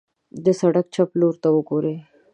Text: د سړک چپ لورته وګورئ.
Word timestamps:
د 0.43 0.45
سړک 0.59 0.85
چپ 0.95 1.09
لورته 1.19 1.47
وګورئ. 1.51 1.97